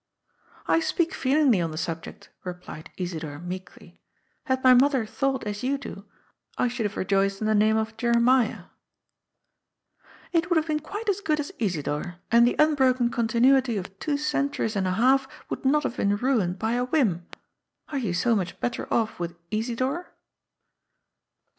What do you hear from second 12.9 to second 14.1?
continuity of